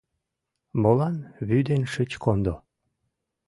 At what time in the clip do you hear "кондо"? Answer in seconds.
2.23-2.55